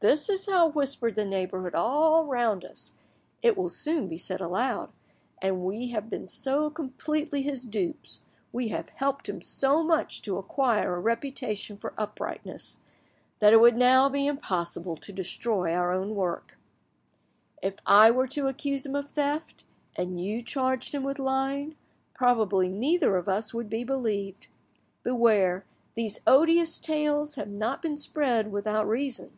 This 0.00 0.28
is 0.28 0.46
now 0.46 0.68
whispered 0.68 1.16
the 1.16 1.24
neighbourhood 1.24 1.74
all 1.74 2.24
round 2.24 2.64
us, 2.64 2.92
it 3.42 3.56
will 3.56 3.68
soon 3.68 4.06
be 4.06 4.16
said 4.16 4.40
aloud, 4.40 4.90
and 5.42 5.64
we 5.64 5.88
have 5.88 6.08
been 6.08 6.28
so 6.28 6.70
completely 6.70 7.42
his 7.42 7.64
dupes, 7.64 8.20
we 8.52 8.68
have 8.68 8.90
helped 8.90 9.28
him 9.28 9.42
so 9.42 9.82
much 9.82 10.22
to 10.22 10.36
acquire 10.38 10.94
a 10.94 11.00
reputation 11.00 11.76
for 11.76 11.94
uprightness, 12.00 12.78
that 13.40 13.52
it 13.52 13.60
would 13.60 13.74
now 13.74 14.08
be 14.08 14.28
impossible 14.28 14.94
to 14.98 15.12
destroy 15.12 15.72
our 15.72 15.90
own 15.90 16.14
work; 16.14 16.56
if 17.60 17.74
I 17.84 18.08
were 18.12 18.28
to 18.28 18.46
accuse 18.46 18.86
him 18.86 18.94
of 18.94 19.10
theft, 19.10 19.64
and 19.96 20.20
you 20.24 20.42
charged 20.42 20.94
him 20.94 21.02
with 21.02 21.18
lying, 21.18 21.74
probably 22.14 22.68
neither 22.68 23.16
of 23.16 23.28
us 23.28 23.52
would 23.52 23.68
be 23.68 23.82
believed. 23.82 24.46
Beware, 25.02 25.64
these 25.96 26.20
odious 26.24 26.78
tales 26.78 27.34
have 27.34 27.48
not 27.48 27.82
been 27.82 27.96
spread 27.96 28.52
without 28.52 28.84
a 28.84 28.88
reason. 28.88 29.36